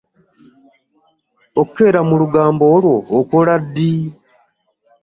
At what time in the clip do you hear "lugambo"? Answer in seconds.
2.21-2.63